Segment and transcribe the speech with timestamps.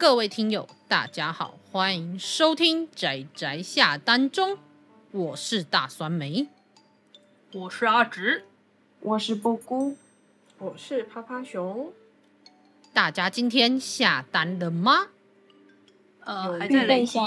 [0.00, 4.56] 各位听友，大家好，欢迎收听宅宅下单中，
[5.10, 6.48] 我是大酸梅，
[7.52, 8.46] 我是阿直，
[9.00, 9.98] 我是布姑，
[10.56, 11.92] 我是趴趴熊。
[12.94, 15.08] 大家今天下单了吗？
[16.20, 17.18] 呃，还在累积，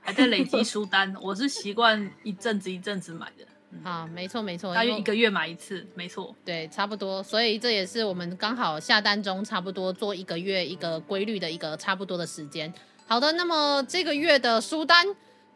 [0.00, 1.14] 还在累积书单。
[1.20, 3.44] 我是习惯一阵子一阵子买的。
[3.82, 12.72] 啊，没错没错，大约一个月买一次，没错，对，差不多，所以这也是我们刚好下单中，差不多做一个月一个规律的一个差不多的时间。
[13.06, 15.04] 好的，那么这个月的书单，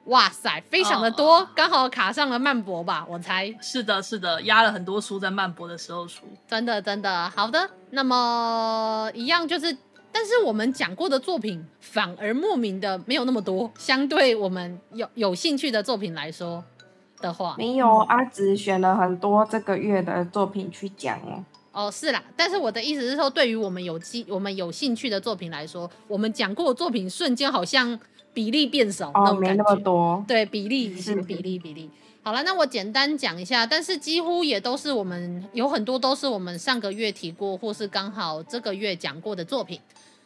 [0.06, 3.54] 哇塞，非常的多，哦、刚好卡上了曼博吧，我猜。
[3.60, 7.30] 是的，是的，压了很多书在曼博的时候出，真的真的。
[7.30, 9.76] 好的，那么一样就是，
[10.10, 16.64] 但是我们讲过的作品反而莫名的没有那么多，相对我们有有兴趣的作品来说。
[17.20, 21.44] 的话没有，阿紫选了很多这个月的作品去讲哦。
[21.72, 28.00] 哦，是啦，但是我的意思是说，对于我们有机、我们有兴趣的作品来说，我们讲过的作品瞬间好像
[28.32, 30.24] 比例变少，哦，没那么多。
[30.26, 31.90] 对，比例是比例比例。
[32.23, 39.78] 好了，那我简单讲一下，但是几乎也都是我们有很多都是我们上个月提过，或是刚好这个月讲过的作品。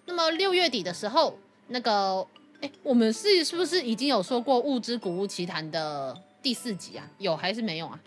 [0.07, 2.25] 那么六月底的时候，那个
[2.61, 6.17] 哎，我们是是不是已经有说过《物之古物奇谈》的？
[6.43, 8.01] 第四集啊，有还是没有啊？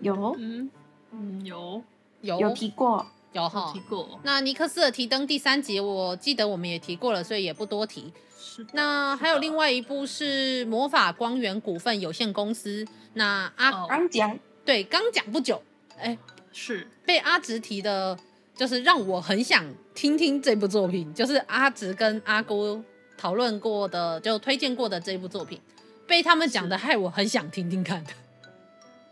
[0.00, 0.70] 有，嗯
[1.12, 1.82] 嗯，有
[2.20, 4.18] 有有提过，有哈提过。
[4.24, 8.12] 那尼克斯的提灯第三集，我记得我们也提过了，所以也不多提。
[8.38, 8.66] 是。
[8.72, 12.86] 那还有另外一部是魔法光源股份有限公司。
[13.14, 15.62] 那阿刚讲，对，刚讲不久，
[15.98, 16.18] 哎，
[16.52, 18.18] 是被阿直提的，
[18.56, 22.82] 就是让我很想听听这部作品，就是阿直跟阿姑
[23.16, 25.60] 讨论过的，就推荐过的这部作品。
[26.06, 28.04] 被他们讲的害我很想听听看，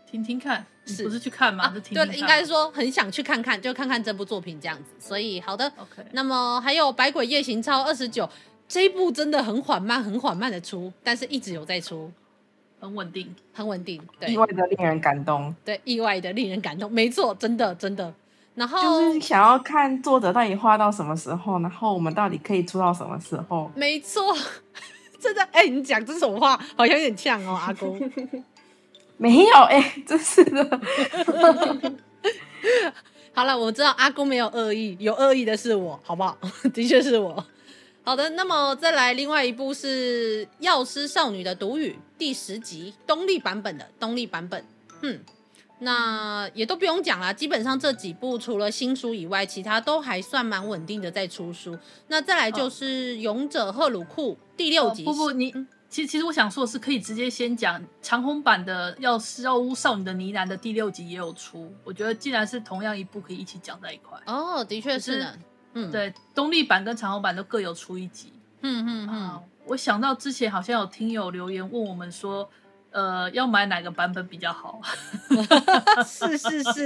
[0.09, 1.65] 听听看，是不是去看吗？
[1.65, 4.91] 啊、听听看对，应该说很想去看看，就看看这部作品这样子。
[4.99, 6.05] 所以好的，OK。
[6.11, 8.23] 那么还有《百鬼夜行超二十九》
[8.67, 12.11] 这一部真的很缓慢，很缓慢的出，但是一直有在出，
[12.79, 14.01] 很稳定，很稳定。
[14.19, 15.53] 对，意外的令人感动。
[15.65, 18.13] 对，意外的令人感动，没错，真的真的。
[18.55, 23.71] 然后就是想要看作者到底画到什么时候，然后我们到底可以出到什么时候？
[23.75, 24.35] 没错。
[25.23, 27.97] 真的哎、欸，你讲这种话好像有点呛哦，阿公。
[29.17, 30.81] 没有哎、欸，真是的。
[33.33, 36.37] 好了，我知道阿公没有恶意，有恶意的是我，好不好？
[36.73, 37.45] 的确是我。
[38.03, 44.65] 好的，那么再来另外一部是《药师少女的独语》第十集，东立版本的东立版本。
[45.01, 45.21] 嗯。
[45.83, 51.77] 那也都不用讲啦，基本上这几部除了新书以外，其他都还算蛮稳定的在出书。
[52.07, 55.03] 那再来就是《勇者赫鲁库》第六集。
[55.03, 55.51] 哦、不不，你
[55.89, 61.71] 其实其实我想说的是，可以直接先讲长虹版的《药师药屋少女的呢喃》的第六集也有出。
[61.83, 64.17] 我觉得既然是同样一部，可以一起讲在一块。
[64.25, 65.37] 哦，的确是呢。
[65.73, 68.31] 嗯，对，东立版跟长虹版都各有出一集。
[68.61, 69.41] 嗯嗯嗯。
[69.65, 72.49] 我想到之前好像有听友留言问我们说。
[72.93, 74.79] 呃，要买哪个版本比较好？
[76.05, 76.85] 是是是，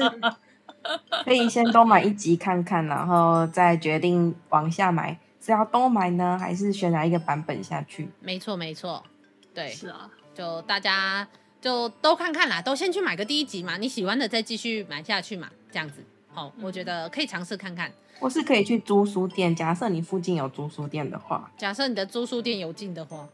[1.26, 8.10] 可以先都买一集看看，然后再决定往下买，是要都买呢，还是选哪一个版本下去？
[8.22, 9.04] 没错没错，
[9.54, 11.28] 对，是啊，就大家
[11.60, 16.02] 就都看看啦，都先去买个第一集嘛，你喜欢的再继续买下去嘛，这样子，
[16.34, 17.92] 好，我觉得可以尝试看看。
[18.22, 23.28] 我是可以去租书店，假设你附近有租书店的话，假设你的租书店有进的话。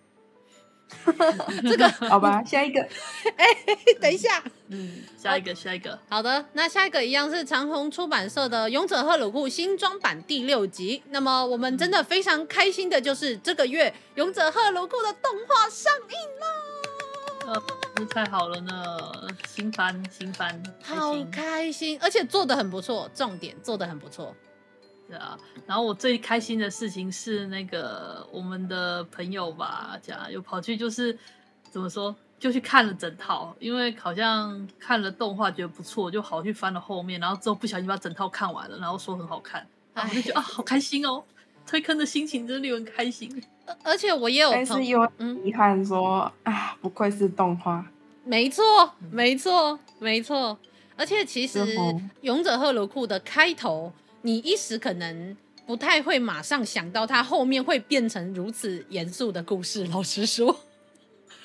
[1.64, 2.82] 这个 好吧，下一个，
[3.36, 11.02] 哎、欸，等一下，嗯，下一个，下一个，好的，那下一个一样是长虹出版社的《勇者赫鲁库》新装版第六集。
[11.10, 17.64] 那么我们真的非常开心的就是这个月《勇者赫鲁库》的动画上映了，
[17.98, 18.98] 呃，太好了呢，
[19.48, 24.36] 新番，新番，好开心，而且做得很不错，重点做得很不错。
[25.08, 25.38] 对啊，
[25.68, 31.18] 然后我最开心的事情是那个我们的朋友吧，讲又跑去就是
[31.70, 41.22] 怎么说，就去看了整套，因为好像看了动画觉得不错，就好去翻了后面，然后之后不小心把整套看完了，然后说很好看，然后我就觉得啊，好开心哦，
[41.68, 43.44] 推坑的心情真的令人开心。
[43.84, 45.06] 而且我也有，但是又
[45.44, 47.86] 遗憾说、嗯、啊，不愧是动画，
[48.24, 48.64] 没错，
[49.12, 50.58] 没错，没错，
[50.96, 51.60] 而且其实
[52.22, 53.92] 《勇者赫鲁库》的开头。
[54.24, 60.60] 你一时可能不太会马上想到它后面会变成如此严肃的故事， 老实说。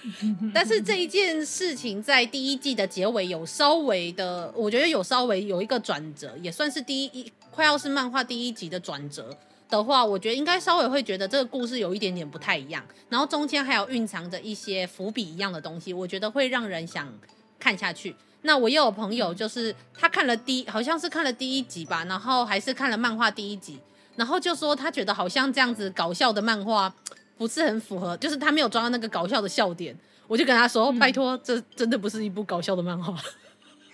[0.54, 9.36] 但是这一件事情在第一季的结尾有稍微的，我觉得有稍微有一个转折，也算是第一快要是漫画第一集的转折
[9.68, 17.12] 的话，我觉得应该稍微会觉得这个故事有一点点不太一样，然后中间还有蕴藏着一些伏笔一样的东西，我觉得会让人想
[17.58, 18.14] 看下去。
[18.48, 23.78] 那我又有朋友，就是他看了第，好像是看了第一集吧，然后还是看了漫画第一集，
[24.16, 26.90] 然后就说他觉得好像这样子搞笑的漫画
[27.36, 29.94] 不是很符合，就是他没有抓到那个搞笑的笑点。
[30.26, 33.14] 我就跟他说：“拜托，这真的不是一部搞笑的漫画。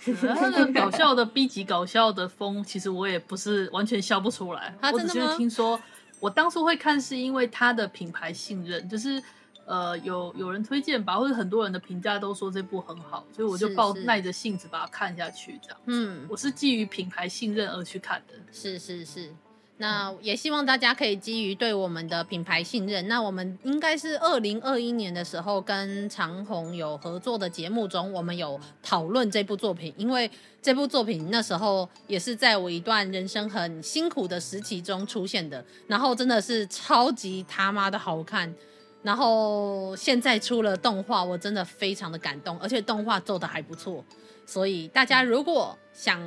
[0.06, 4.72] 嗯”他的搞笑的 B 级搞笑的风，其实我也不是完全笑不出来。
[4.80, 5.80] 啊、我只是听说，
[6.20, 9.20] 我当初会看是因为他的品牌信任，就是
[9.66, 15.58] 呃有有人推荐吧，或者很多人的评价都说这部很好，所以我就抱耐着性子把它看下去。
[15.62, 18.34] 这样，嗯，我是基于品牌信任而去看的。
[18.52, 19.34] 是是是。
[19.76, 23.08] 那也希望大家可以基于对我们的品牌信任。
[23.08, 30.30] 那我们应该是二零二一年的时候跟长虹有合作的节目中，我们有讨论这部作品，因为
[30.62, 38.54] 这部作品那时候也是在我一段人生很辛苦的时期中出现的，然后真的是超级他妈的好看。
[39.04, 44.02] 然后现在出了动画，我真的非常的感动，而且动画做的还不错。
[44.46, 46.20] 所以大家如果想，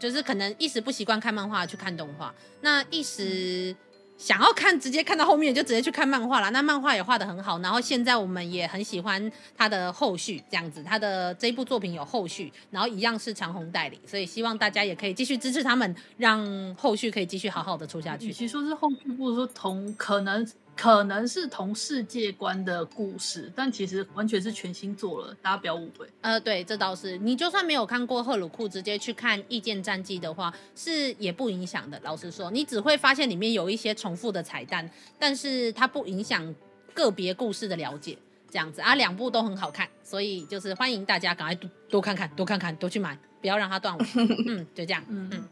[0.00, 3.74] 就是可能一时不习惯看漫画去看动画，那一时
[4.18, 6.50] 想要看直接看到后面就直接去看漫画了。
[6.50, 18.32] 那漫画也画得很好，然后现在我们也很喜欢他的后续这样子，他的这一部作品有后续，然后一样是长虹代理，所以希望大家也可以继续支持他们，让后续可以继续好好的出下去。
[18.32, 20.44] 其实说是后续，不如说同可能。
[20.76, 26.06] 可能是同世界观的故事，但其实完全是全新做了，大家不要误会。
[26.22, 27.16] 呃，对，这倒是。
[27.18, 32.00] 你就算没有看过赫鲁库，直接去看《异剑战记》的话，是也不影响的。
[32.02, 34.88] 老实说，你只会发现里面有一些重复的彩蛋，
[35.18, 36.54] 但是它不影响
[36.94, 38.16] 个别故事的了解。
[38.50, 44.06] 这样子啊，两部都很好看，所以就是欢迎大家赶快多多看看，多看看，多去买，不要让它断尾。
[44.46, 45.02] 嗯，就这样。
[45.08, 45.48] 嗯嗯。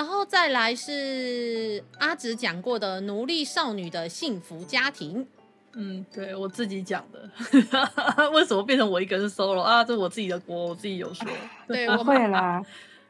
[0.00, 5.26] 然后再来是阿紫讲过的奴隶少女的幸福家庭，
[5.74, 7.28] 嗯，对我自己讲的，
[8.32, 9.84] 为什么变成我一个人 solo 啊？
[9.84, 11.28] 这是我自己的锅，我自己有说，
[11.68, 12.62] 对，我会啦。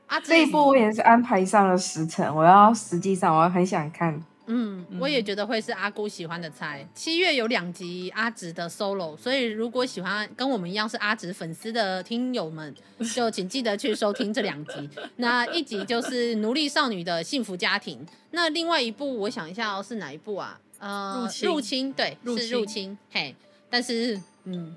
[0.09, 4.21] 啊，这一部我也是安排上了时辰，我要实际上我很想看。
[4.47, 6.85] 嗯，我也觉得会是阿姑喜欢的菜。
[6.95, 12.75] 七月有两集阿直的 solo，所以如果喜欢跟我们一样是阿直粉丝的听友们，
[13.15, 14.91] 就 请记得去收听这两集。
[15.17, 20.59] 那一集就是奴隶少女的幸福家庭，那另外一部我想一下哦，是哪一部啊？
[20.81, 22.99] 呃，入侵，入侵，对，入侵是入侵。
[23.11, 23.37] 嘿，
[23.69, 24.75] 但是嗯，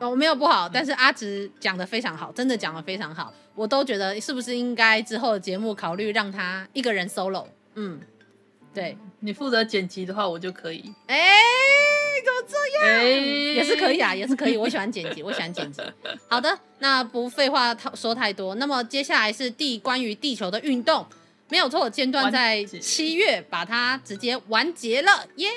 [0.00, 7.46] 我没有不好，但是阿直讲的非常好，真的讲的非常好，我都觉得是不是应该之后的节目考虑让他一个人 solo？
[7.74, 8.00] 嗯。
[8.76, 10.92] 对，你负责剪辑的话，我就可以。
[11.06, 11.16] 哎，
[12.22, 12.94] 怎么这样？
[12.94, 14.56] 哎，也是可以啊，也是可以。
[14.58, 15.80] 我喜欢剪辑，我喜欢剪辑。
[16.28, 18.54] 好的，那不废话说太多。
[18.56, 21.06] 那么接下来是地关于地球的运动，
[21.48, 25.48] 没有错，间断在七月把它直接完结了，耶！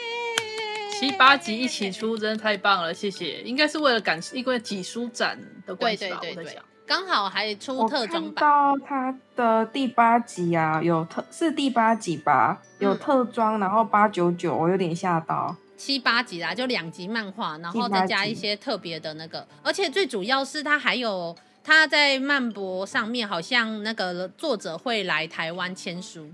[0.97, 3.41] 七八集一起出，真的太棒了，谢谢。
[3.41, 6.63] 应该是为了赶，因为挤书展的关系吧，我在想。
[6.89, 8.33] 刚好还出特装版。
[8.33, 12.59] 到它的第八集啊，有特是第八集吧？
[12.79, 15.55] 有特装，然后八九九，我有点吓到。
[15.77, 26.27] 七八集啦，就两集漫画，然后再加一些特别的那个，而且最主要是它还有它在漫博上面，好像那个作者会来台湾签书。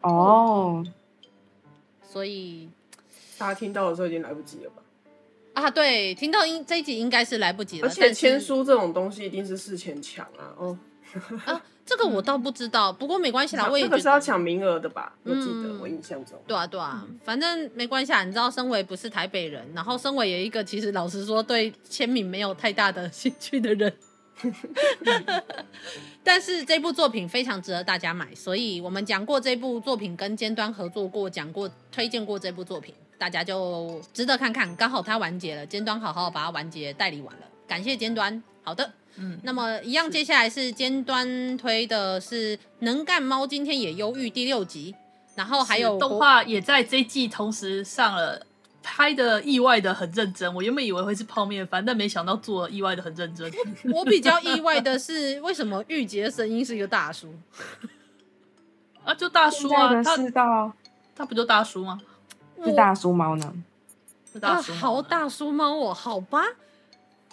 [0.00, 0.84] 哦，
[2.02, 2.68] 所以
[3.38, 4.82] 大家听到的时候已经来不及了吧？
[5.54, 7.88] 啊，对，听到应这一集应该是来不及了。
[7.88, 10.78] 而且签书这种东西一定是事前抢啊，哦，
[11.46, 15.14] 啊，这个我倒不知道，不过没关系啦，我也觉得这个是要抢名额的吧？
[15.22, 16.36] 我记得我印象中。
[16.46, 18.24] 对啊，对啊，反正没关系啊。
[18.24, 23.94] 你知道，身为不是台北人，然后身为有一个其实老实说对签名没有太大的兴趣的人，
[26.24, 32.92] 但是这部作品非常值得大家买，所以我们讲过这部作品跟尖端合作过，讲过推荐过这部作品。
[33.24, 38.42] 大家就值得看看，刚好它完结了，尖端好好把它完结代理完了，感谢尖端。
[38.62, 44.94] 好的，嗯，那么一样，接下来是尖端推的是《能干猫今天也忧郁》第六集，
[45.34, 48.44] 然后还有动画也在这一季同时上了，
[48.82, 50.54] 拍的意外的很认真。
[50.54, 53.50] 我原本以为会是泡面番，但没想到做意外的很认真。
[53.90, 57.34] 我比较意外的是，为什么玉洁的声音是一个大叔？
[59.02, 60.74] 啊，就大叔啊，他
[61.16, 61.98] 他不就大叔吗？
[62.64, 63.52] 是大叔猫呢？
[64.32, 66.42] 是大叔猫啊，好大叔猫哦，好吧，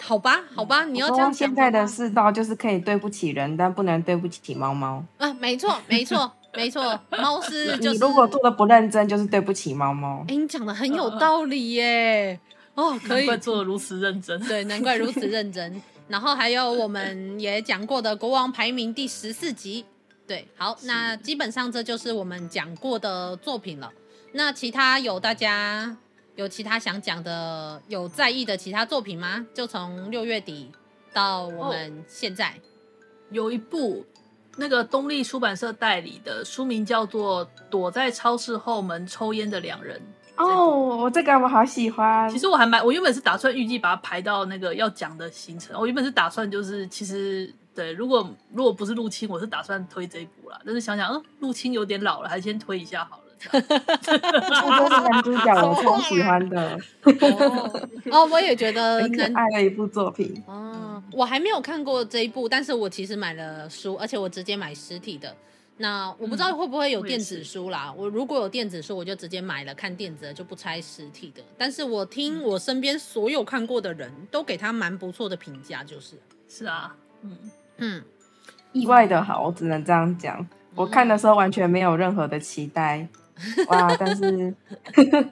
[0.01, 1.33] 好吧，好吧，你要这样。
[1.33, 5.03] 现在的世道就是可以对不起人，但不能对不起猫猫。
[5.17, 7.89] 啊，没错，没错，没错，猫是 就是。
[7.91, 10.25] 你如果做的不认真，就是对不起猫猫。
[10.27, 12.39] 哎，你讲的很有道理耶！
[12.75, 13.25] 哦，可以。
[13.25, 14.39] 难怪做的如此认真。
[14.47, 15.81] 对，难怪如此认真。
[16.07, 19.85] 然后还有我们也讲过的国王排名第十四集。
[20.27, 23.91] 对，好，那基本上这就是我们讲过的作品了。
[24.33, 25.97] 那其他有大家
[26.35, 29.45] 有其他想讲的、有在意的其他作品吗？
[29.53, 30.71] 就从六月底
[31.13, 32.61] 到我们现在，哦、
[33.31, 34.05] 有一部
[34.57, 39.99] 那个东立出版社代理的书名叫做《躲在超市后门抽烟的两人》。
[40.37, 42.29] 哦，我这个我好喜欢。
[42.29, 45.77] 其实我还蛮，我原本是打算预计把它排到那个要讲的行程。
[45.79, 50.59] 我原本是打算就是，其实对，如果如果不是入侵，我是打算推这一部啦。
[50.65, 53.20] 但是想想，嗯，入侵有点老了，还是先推一下好了。
[54.01, 56.79] 这是男主角，我超喜欢的。
[58.11, 60.43] 哦，我也觉得 很可爱的一部作品。
[60.45, 65.35] 哦，我还没有看过这一部，但是我其实买了书，而且我直接买实体的。
[65.77, 67.87] 那我不知道会不会有电子书啦。
[67.87, 71.41] 嗯、我，我如果有电子书，我就直接买了看电子的，就不拆实体的。
[71.57, 77.35] 但是我听我身边所有看过的人都给他蛮不错的评价，就是是啊，嗯
[77.77, 78.03] 嗯，
[78.73, 80.47] 意外的好，我只能这样讲。
[80.75, 83.09] 我看的时候完全没有任何的期待，嗯、
[83.69, 83.95] 哇！
[83.97, 84.53] 但是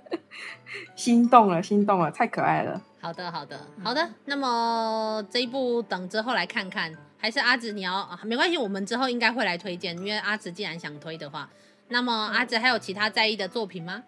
[0.96, 2.82] 心动了，心动了，太可爱了。
[3.02, 4.10] 好的，好的，好的。
[4.26, 6.94] 那么这一部等之后来看看。
[7.22, 8.18] 还是阿紫，你要啊？
[8.24, 11.50] 没关系，我们之后应该会来推荐，因为阿紫既然想推的话，
[11.90, 14.02] 那么阿紫还有其他在意的作品吗？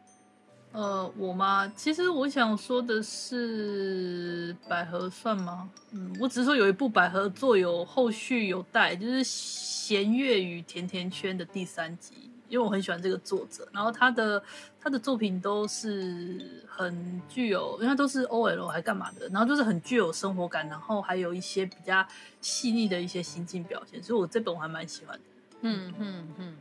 [0.71, 1.69] 呃，我吗？
[1.75, 5.69] 其实我想说的是，百合算吗？
[5.91, 12.30] 嗯，我只是说有一部百合作有后续有待，就是《弦乐与甜甜圈》的第三集。
[12.51, 14.43] 因为我很喜欢这个作者，然后他的
[14.79, 22.05] 他的作品都是很具有，因为都是 OL 还干嘛的，然后就是很具有生活感，然后还有一些比较
[22.41, 25.23] 细腻的一些心境表现，所以我这本我还蛮喜欢的。
[25.61, 26.57] 嗯嗯嗯。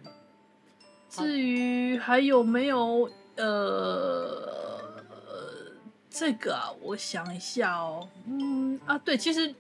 [1.09, 4.81] 至于还有没有呃
[6.09, 9.53] 这个啊，我想一下哦，嗯啊对，其实。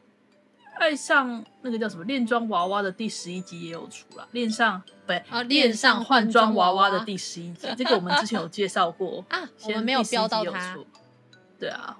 [0.78, 4.82] 爱上那个叫什么恋装娃娃的第十一集也有出了，恋上
[5.18, 10.76] 不对啊，恋上换装娃娃的第十一集，这个我们之前有介绍过 啊，我们没有标到它。
[11.58, 11.96] 对啊，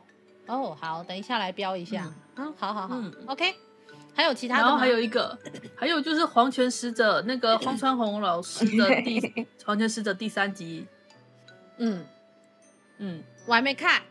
[0.47, 3.55] 哦好，等一下来标一下，嗯，好好好，OK，
[4.14, 4.62] 还有其他的？
[4.62, 5.38] 然后还有一个，
[5.76, 10.87] 还有就是黄泉使者那个 荒川弘老师的第黄泉使者第三集，
[11.79, 12.05] 嗯。
[13.02, 14.02] 嗯，我还没看。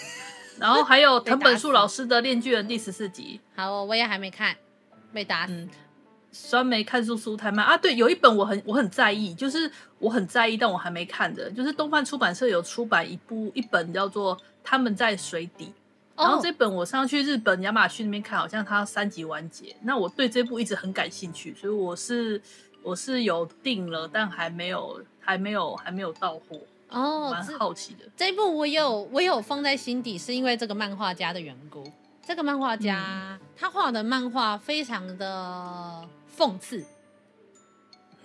[0.60, 4.54] 然后还有藤本树老师的《链锯人》第十四集，好，我也还没看，
[5.14, 5.52] 被打死。
[5.54, 5.70] 嗯、
[6.34, 7.76] 酸梅看书书太慢啊！
[7.78, 15.66] 对，有一本我很我很在意，就是我很在意，但我还没看的，就是东方出版社有出版一部一本叫做《他们在水底》，
[16.22, 19.76] 然后这本我上去日本亚马逊那边看，好像它三集完结。
[19.82, 22.42] 那我对这部一直很感兴趣，所以我是
[22.82, 26.58] 我是有订了，但还没有还没有还没有到货。
[26.90, 28.04] 哦，蛮好奇的。
[28.16, 31.84] 这一部我有我有放在心底，是因为这个漫画家的缘故。
[32.26, 36.02] 这个漫画家、嗯、他画的漫画非常的
[36.36, 36.84] 讽刺。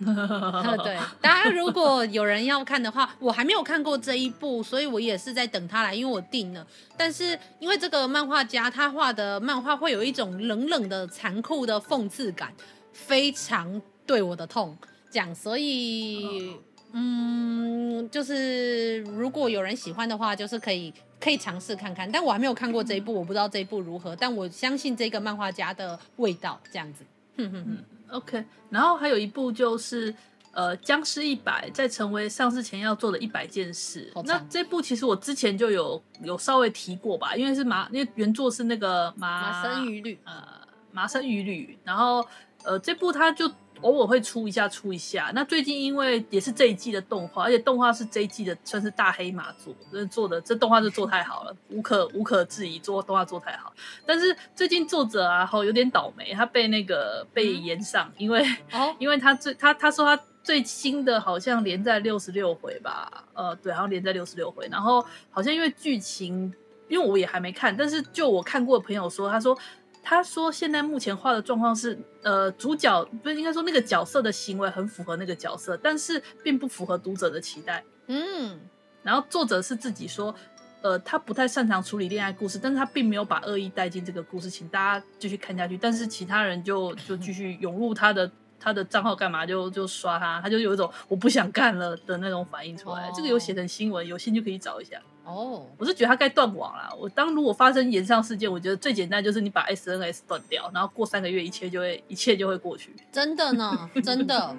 [0.00, 6.66] 对，大家如果有人要看的话，我还没有看过这一部，所以我也是在等他来，因为我订了。
[6.96, 12.50] 但是因为这个漫画家他画的漫画会有一种冷冷的、残酷的讽刺感，
[12.94, 14.74] 非常对我的痛
[15.10, 16.56] 讲，所以。
[16.92, 22.10] 哦嗯，就是如果有人喜欢的话，就是可以可以尝试看看。
[22.10, 24.16] 但我还没有看过这一部，我不知道这一部如何。
[24.16, 27.04] 但我相信这个漫画家的味道，这样子。
[27.36, 28.44] 哼哼哼，OK。
[28.70, 30.14] 然后还有一部就是
[30.52, 34.12] 呃，《僵尸一百》在成为上市前要做的一百件事。
[34.24, 40.44] 那这部其实我之前就有有稍微提过吧，因为是麻，因为原作是那个麻生鱼吕，呃，
[40.90, 41.78] 麻生鱼吕。
[41.84, 42.26] 然后
[42.64, 43.50] 呃，这部它就。
[43.82, 45.30] 偶尔会出一下，出一下。
[45.34, 53.72] 那最近因为也是这一季的动画，而且动画是这一季的，算是大黑马做，真的做的这动画就做太好了，无可无可置疑，做动画做太好。
[54.06, 66.52] 但是最近作者啊，好有点倒霉，他被那个被延上，因为哦， 因为他最他他说他最新的好像连载六十六回吧，呃，对，好像连载六十六回，然后好像因为剧情，
[66.88, 69.56] 因为我也还没看，但是就我看过的朋友说，他说。
[70.02, 77.84] 他说：“现在目前画的状况是，呃，主角不是应该说那个角色的行为很符合那个角色，但是并不符合读者的期待。
[78.06, 78.58] 嗯，
[79.02, 80.34] 然后作者是自己说，
[80.82, 85.76] 呃，他不太擅长处理恋爱故事，但是他并没有把恶意带进这个故事，请大家继续看下去。
[85.76, 89.44] 但是其他人就就继续涌入他的他的账号干嘛？
[89.44, 93.08] 就就刷他，他就有一种我不想干了的那种反应出来。
[93.08, 96.94] 哦、这个有写成新闻，有兴趣可以找一下。”哦，我是觉得他该断网了。
[96.98, 102.94] 我当如果发生延上事件，我觉得最简单就是你把 SNS 断掉，然后过三个月，一切就会一切就会过去。
[103.12, 104.56] 真的呢， 真的。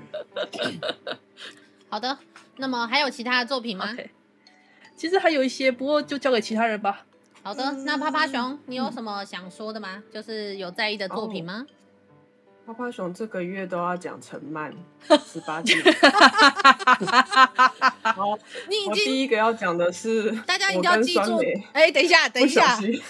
[1.89, 2.17] 好的，
[2.57, 4.07] 那么还有其他的作品吗？Okay.
[4.95, 7.05] 其实还有一些，不过就交给其他人吧。
[7.43, 9.95] 好的，那趴趴熊，你有什么想说的吗？
[9.97, 11.65] 嗯、就是有在意的作品吗？
[12.71, 14.73] 趴趴熊这个月都要讲陈曼
[15.27, 15.77] 十八禁。
[18.01, 18.37] 好，
[18.69, 21.37] 你已经第一个要讲的是，大家一定要记住。
[21.73, 23.01] 哎、欸，等一下， 等一下，不小心，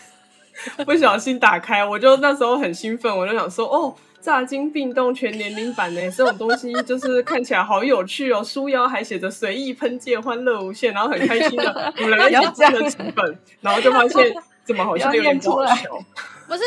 [0.86, 8.44] 不小心打开，我就那时候很兴奋，我就想说，哦，炸金并动全年龄版呢，这种东西就是看起来好有趣哦。
[8.44, 14.34] 书腰还写着“随意喷溅，欢乐无限”，然后很开心的，我们两个一起看了几本，然后就发现
[14.66, 16.04] 怎么好像有点不好笑。
[16.48, 16.64] 不是。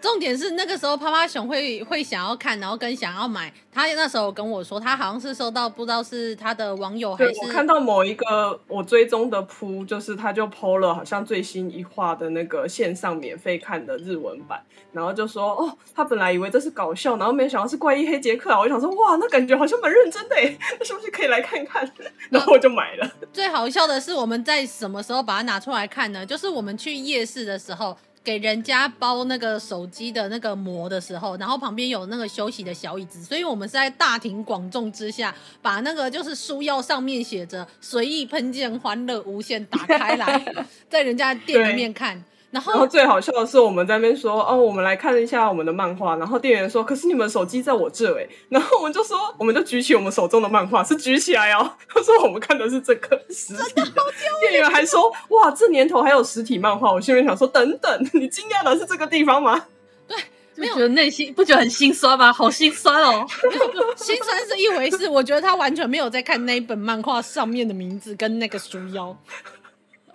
[0.00, 3.52] 重点是那个时候，趴趴熊会会想要看，然后跟想要买。
[3.72, 14.60] 他那时候跟我说，他好像是收到不知道是他的网友还是我看到某一个我追踪的铺，就是他就 PO 了好像最新一话的那个线上免费看的日文版，
[14.92, 18.58] 然后就说哦，他本来以为这是搞笑，然后没想到是怪异黑杰克啊！
[18.58, 21.88] 我就想说哇，那感觉好像蛮认真的诶， 那是不是可以来看看？
[22.30, 23.10] 然后我就买了。
[23.32, 26.26] 最好笑的是我们在什么时候把它拿出来看呢？
[26.26, 27.96] 就是我们去夜市的时候。
[28.28, 40.54] 给人家包那个手机的那个膜的时候，然后旁边有那个休息的小椅子，所以我们是在大庭广众之下把那个就是书腰上面写着“随意喷溅，欢乐无限”打开来，
[40.90, 42.22] 在人家店里面看。
[42.50, 46.16] 然后，然后最好笑的是，我们在那边说哦，我们来看一下我们的漫画。
[46.16, 51.70] 然后店员说：“可是你们手机在我这哎。”然后我们就说：“我们就举起我们手中的漫画，是举起来哦。
[51.92, 54.02] ”他说：“我们看的是这个实体的。”
[54.40, 59.66] 店员还说：“哇，这年头还有实体漫画。”我心里想说：“等等，你惊讶的是这个地方吗？”
[60.08, 60.16] 对，
[60.56, 62.32] 没有觉得内心不觉得很心酸吗？
[62.32, 63.26] 好心酸哦。
[63.94, 69.14] 心酸是一回事，我觉得他完全没有在看那一本漫画上面的名字跟那个书腰。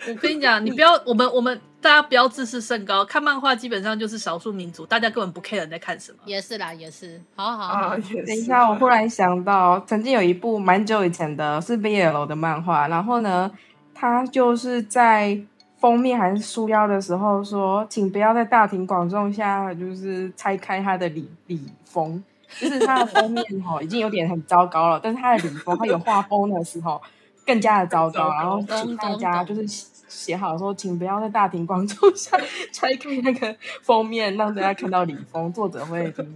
[0.07, 3.03] 我跟你讲，你不要，我们我们大家不要自视甚高。
[3.03, 6.17] 看漫画基本上就是少数民族，大家根本不 care 你在看什么。
[6.25, 7.21] 也是啦，也是。
[7.35, 13.51] 好好好，啊、等一下，我忽然想到，曾经有一部蛮久以前的是 BL 的漫画，然后呢，
[13.93, 15.37] 他就是在
[15.77, 22.23] 封面还是束腰的时候说，请不要在大庭广众下就是拆开他的礼礼封，
[22.59, 27.01] 就是他的封面哈已经有点很糟糕了，但是他的礼封，他有画风的时候
[27.45, 29.92] 更加的糟糕，然后请大家就是。
[30.13, 32.37] 写好说，请不要在大庭广众 下
[32.71, 35.51] 拆开那个封面，让大家看到李峰。
[35.51, 36.31] 作者会就是，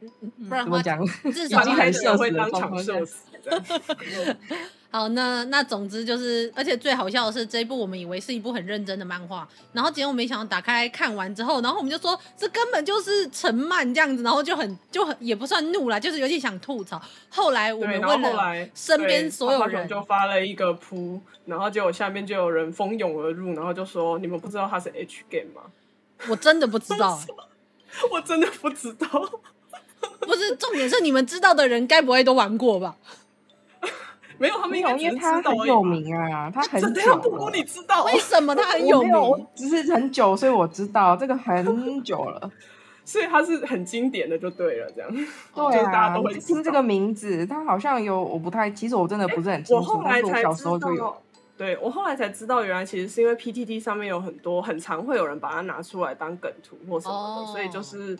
[0.48, 1.04] 不然怎么讲？
[1.32, 3.24] 至少很社会当场笑死。
[4.90, 17.00] 好，那那总之就是，而且最好笑的是，这一部我们以为是一部很认真的漫画，然后结果没想到打开看完之后，然后我们就说这根本就是陈漫这样子，然后就很就很也不算怒啦，就是有点想吐槽。
[17.28, 25.62] 后来我们问了身边所有人，就发了一个扑，然后结果下面就有人蜂拥而入，然后就说：“你们不知道他是 H game 吗？”
[26.28, 27.20] 我真的不知道，
[28.10, 29.06] 我真的不知道。
[30.20, 32.96] 不是重点是你们知道的人，该不会都玩过吧？
[34.38, 37.50] 没有，他没有，因为他很有名啊， 他很久了。
[37.52, 39.46] 你知道为什么他很有名？
[39.54, 42.50] 只是很久，所以我知道这个很久了，
[43.04, 45.10] 所以他是很经典的，就对了，这样。
[45.54, 49.98] 对啊， 都会听这个名字，他好像有，我不太，其实我真的不是很清楚。
[49.98, 51.16] 我小时候就有。
[51.56, 58.16] 对，我后来才知道，原来其实是因为 PTT 上面有很多，很常会有人把它拿出来当梗图或什么的，所以就是。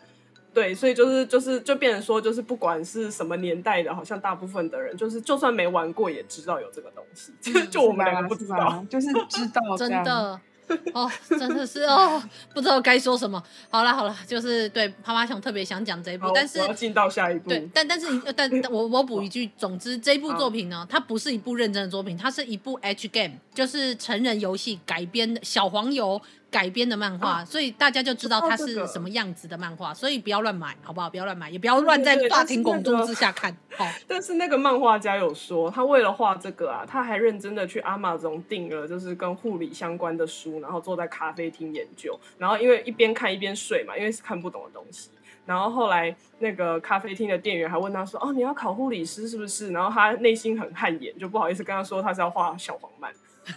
[0.54, 7.32] 对，所以就是就是就变成说，就是不管是什么年代的，好像大部分的人，就是就算没玩过，也知道有这个东西。
[7.54, 10.40] 嗯、就我们两个不知道，就是知道 真的。
[10.92, 13.42] 哦，真的是哦，不知道该说什么。
[13.70, 17.48] 好了好了，就是对趴趴熊特别想讲这一部，但是我要进到下一部。
[17.48, 18.06] 对，但但是
[18.36, 31.10] 但我我补一句，总之这部作品呢，它不是一部认真的作品，它是一部 H game，就是成人游戏改编的小黄油改编的漫画，啊，所以大家就知道它是什么样子的漫画，所以不要乱买，好不好？
[31.10, 33.54] 不要乱买，也不要乱在大庭广众之下看。
[33.76, 45.10] 好，但是那个漫画家有说，他为了画这个啊，他还认真的去 Amazon 订了，就是跟护理相关的书，然后坐在咖啡厅研究，然后因为一边看一边睡嘛，因为是看不懂的东西。
[45.44, 53.10] 然后后来那个咖啡厅的店员还问他说：“哦，你要考护理师是不是？”然后他内心很汗颜，就不好意思跟他说他是要画小黄漫。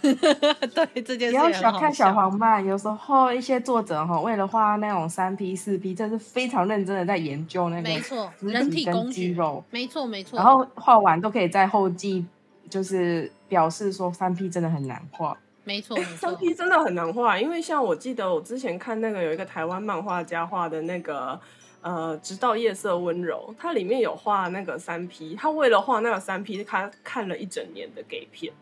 [0.74, 10.36] 对，这件事不要小看小黄漫，有时候一些作者哈，为了画那种三 P 四 P，这是非常认真的在研究那个没错人体跟肌肉，没错没错。
[10.38, 12.24] 然后画完都可以在后记，
[12.70, 15.36] 就是表示说三 P 真的很难画。
[15.64, 21.38] 没错， 三 P 真的很难画，因为像我记得我之前看那个有一个台湾漫画家画的那个
[21.82, 28.52] 呃，直到夜色温柔，它里面有画那个三 P，他为了画那个三 P，他看了一整年的 gay 片。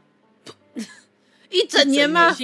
[1.51, 2.35] 一整年吗？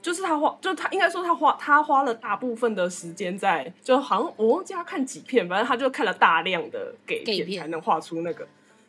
[0.00, 8.44] 就是他花，就他应该说他花，他花了大部分的时间在，就好像我忘记他看几片，反正他就看了大量的 gay 片才能画出那个，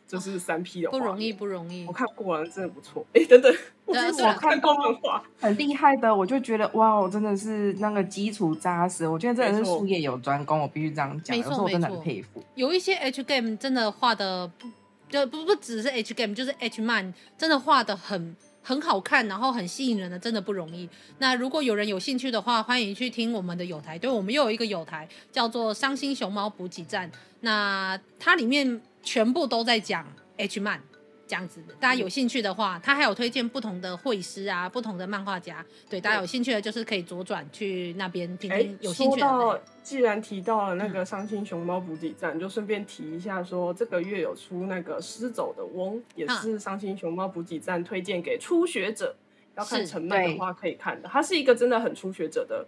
[0.08, 0.98] 就是三 P 的画。
[0.98, 1.86] 不容易，不容易。
[1.86, 3.06] 我看过了，真的不错。
[3.12, 3.54] 哎、欸，等等，
[3.84, 3.94] 我
[4.34, 9.06] 看过漫画，很厉害的，我就觉得哇，我真的是那个基础扎实。
[9.06, 11.36] 我觉得真的是术业有专攻，我必须这样讲。
[11.36, 12.42] 有时候我真的很佩服。
[12.56, 14.66] 有一些 H game 真的画的不，
[15.08, 18.34] 就不不只是 H game，就是 H man，真的画的很。
[18.66, 20.88] 很好看，然后很吸引人的，真的不容易。
[21.18, 23.98] 那如果有人有兴趣的话，欢迎去听我们的友台。
[23.98, 27.06] 对，我们又有一个友台叫做《伤心熊猫补给站》，
[27.40, 30.80] 那它里面全部都在讲 H 漫。
[31.26, 35.64] 这样子的，大家有兴趣的话，他还有推荐不同的绘师啊，不同的漫画家。
[35.88, 38.78] 对，大家有兴趣的，就是可以左转去那边听听。
[38.80, 39.26] 有兴趣的。
[39.26, 49.16] 说到，既然提到了那个伤心熊猫补给站，嗯、就顺便提一下说，说这个月有出那个失走的翁，也是伤心熊猫补给站推荐给初学者，
[49.56, 51.08] 要看成漫的话可以看的。
[51.08, 52.66] 他是一个真的很初学者的。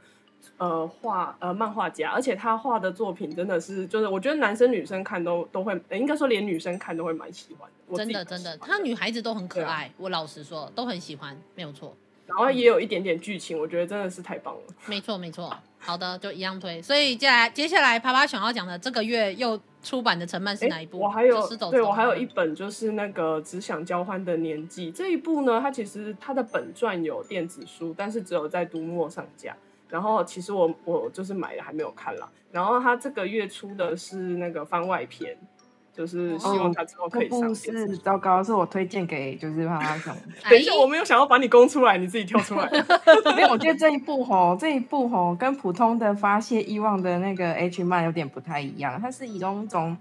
[0.59, 7.97] 呃，画呃漫画家，而且他画的作品真的是，就是我觉得男生女生看都都会，应该说连女生看都会蛮喜欢的。
[7.97, 11.95] 真的真的，他女孩子都很可爱，啊、我老实说都很喜欢，没有错。
[12.27, 14.61] 然后也有一点点剧情，我觉得真的是太棒了。
[14.87, 16.83] 没错没错，好的就一样推。
[16.83, 20.99] 所以接下来接下来啪啪想要讲的这个月又出版的成漫是哪一部？
[20.99, 29.55] 我还有对我还有一本就是那个只想交换的年纪这一部呢，它其实它的本传有电子书，但是只有在读墨上架。
[29.89, 35.37] 然后其实我我就是买了还没有看了，然后他这个月出的是那个番外篇，
[35.95, 37.41] 就是希望他之后可以上。
[37.43, 40.17] 不是糟糕，是我推荐给就是他他想。
[40.51, 42.69] 等一下，我没有想要把你供出来，你自己跳出来。
[43.37, 49.97] 没有，我觉得这一部吼，这一部吼跟普通的发泄欲望的那个 H 漫有点不太一样，它是以一种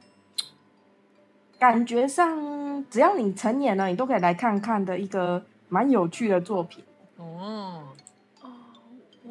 [1.59, 6.83] 感觉上，只要你成年了，你都可以来看看的一个蛮有趣的作品。
[7.17, 7.83] 哦。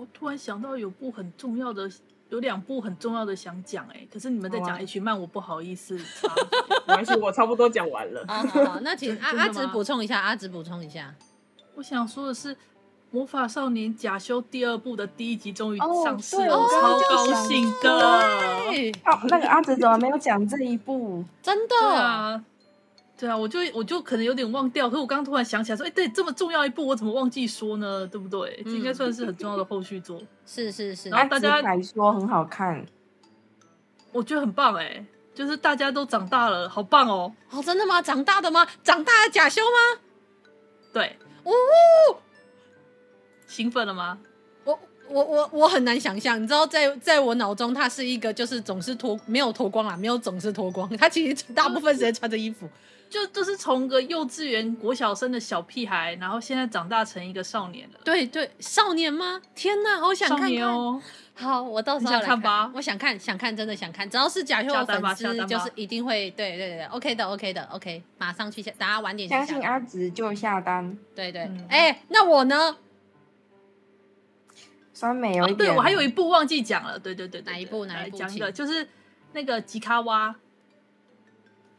[0.04, 1.90] 我突然想到有部很重要的，
[2.28, 5.94] 有两部很重要的想讲哎，可是你们在讲 H 漫，我不好意思。
[6.86, 8.22] 没关系，我差不多讲完了。
[8.28, 11.14] 好好好，那请阿阿直补充一下，阿紫补充一下。
[11.76, 12.54] 我想说的是，
[13.10, 17.90] 《魔法少年假修》第二部的第一集终于上市了，我超高兴的。
[19.06, 21.24] 哦，那个阿紫怎么没有讲这一部？
[21.42, 22.44] 真的啊。
[23.24, 28.06] 对啊，我就我就可能有点忘掉，可是我刚刚突然想起来说，哎，对，这么重要一部，我怎么忘记说呢？
[28.06, 28.60] 对不对？
[28.66, 30.20] 这应该算是很重要的后续作。
[30.44, 32.84] 是是是，然后大家来说很好看，
[34.12, 35.02] 我觉得很棒哎，
[35.34, 37.32] 就是大家都长大了，好棒哦！
[37.50, 38.02] 哦，真的吗？
[38.02, 38.66] 长大的吗？
[38.82, 40.00] 长大的假修吗？
[40.92, 41.50] 对，哦，
[43.46, 44.18] 兴奋了吗？
[44.64, 52.68] 我我我我很难想象，你知道在，在在我脑中，他是一个就是总是脱没有脱光啊，没有总是脱光，他其实大部分时间穿着衣服。
[53.14, 58.00] 就就是从个幼稚园国小生的小屁孩，然后现在长大成一个少年了。
[58.02, 59.40] 对对，少年吗？
[59.54, 61.00] 天哪，好想看，看哦！
[61.32, 62.72] 好，我到时候来看，看吧。
[62.74, 64.10] 我想看，想看，真的想看。
[64.10, 66.28] 只要是贾秀的粉丝，就是一定会。
[66.32, 68.02] 对对对，OK 的，OK 的，OK。
[68.18, 69.46] 马上去下，大家晚点下。
[69.46, 70.98] 相信阿直就下单。
[71.14, 72.76] 对对，哎、嗯欸，那我呢？
[74.92, 75.56] 酸梅有一点、哦。
[75.58, 76.98] 对，我还有一部忘记讲了。
[76.98, 77.86] 对对对，对，哪一部？
[77.86, 78.18] 哪一部？
[78.18, 78.88] 讲一个，就是
[79.32, 80.34] 那个吉卡蛙。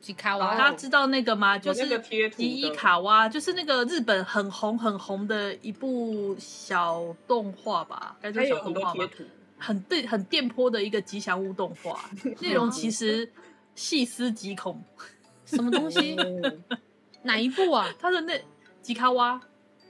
[0.05, 1.57] 吉卡蛙，大家知道那个吗？
[1.57, 8.15] 就是吉伊卡哇，就是那个日本很红很红的一部小动画吧？
[8.21, 9.09] 该叫小动画吧？
[9.57, 12.07] 很对，很电波的一个吉祥物动画，
[12.39, 13.27] 内容其实
[13.73, 14.79] 细思极恐。
[15.43, 16.15] 什么东西？
[17.23, 17.89] 哪一部啊？
[17.99, 18.39] 他的那
[18.83, 19.41] 吉卡哇，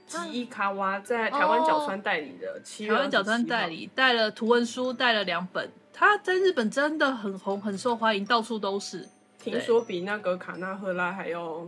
[0.06, 5.70] 吉伊卡哇在台湾角川代理的，台湾角川代理带了图文书，带了两本。
[5.92, 9.06] 他在日本真的很红，很受欢迎，到处都是。
[9.50, 11.64] 听说比那个卡纳赫拉还要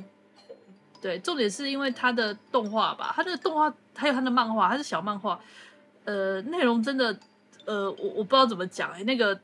[1.00, 5.38] 对，重点是因为他的动画吧，他的动画还有他的漫画，他是小漫画，
[6.04, 7.16] 呃，内容真的，
[7.66, 9.40] 呃，我我不知道怎么讲哎、欸，那个，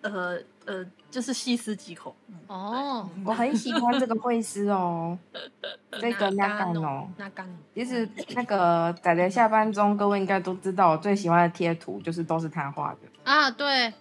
[0.00, 2.14] 呃呃，就是细思极恐。
[2.46, 5.18] 哦，我很喜欢这个绘师哦，
[6.00, 13.00] 这个那干哦，那干，其实那个仔仔下班中，各位应该都知道，我最喜欢的贴图就是都是他画的。
[13.30, 13.92] 啊，对。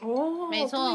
[0.00, 0.94] 哦，没错，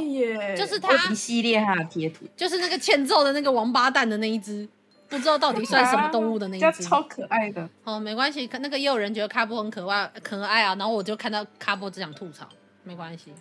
[0.56, 4.68] 就是他一系列他的贴图，就是那个欠揍的那个王八蛋的那一只，
[5.10, 7.70] 不知道到底算什么动物的那一只，超可爱的。
[7.84, 10.76] 哦，没关系，那个也有人觉得卡波很可爱，可爱啊。
[10.76, 12.48] 然后我就看到卡波只想吐槽，
[12.84, 13.34] 没关系。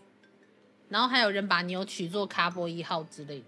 [0.88, 3.44] 然后还有人把牛取做卡波一号之类的，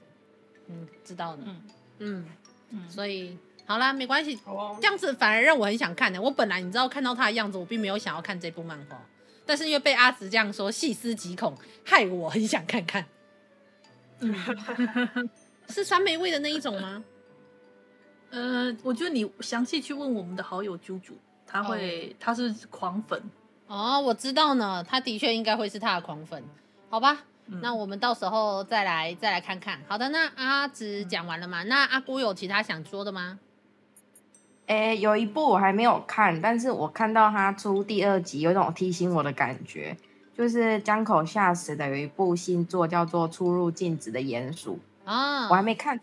[0.69, 1.63] 嗯，知道的，嗯
[1.99, 2.27] 嗯
[2.71, 2.89] 嗯。
[2.89, 4.39] 所以好啦，没关系，
[4.81, 6.21] 这样子反而让我很想看的。
[6.23, 8.99] 我本来你知道看到他的样子，我并没有想要看这部漫画。
[9.47, 11.55] 但是因为被阿紫这样说，细思极恐，
[11.85, 13.05] 害我很想看看。
[14.21, 14.35] 嗯，
[15.69, 17.05] 是酸梅味的那一种吗？
[18.31, 21.13] 呃，我觉得你详细去问我们的好友啾啾，
[21.47, 22.17] 他会，oh.
[22.19, 23.23] 他是狂粉。
[23.67, 26.43] 哦，我知道呢，他的确应该会是他的狂粉。
[26.91, 29.81] 好吧，嗯，那我们到时候再来再来看看。
[29.87, 31.63] 好的，那阿紫讲完了吗？
[31.65, 33.39] 那阿姑有其他想说的吗？
[34.67, 39.95] 诶，有一部我还没有看，但是我看到他出第二集，有一种提醒我的感觉，
[40.37, 44.79] 就是江口夏实的有一部新作叫做《出入境子的鼹鼠》
[45.11, 46.01] 啊，我还没看，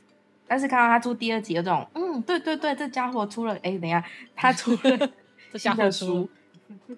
[0.47, 4.04] 但是看到他出第二集，有种嗯，对对对，这家伙出了，哎，等一下，
[4.36, 5.10] 他出了
[5.58, 6.30] 新的书，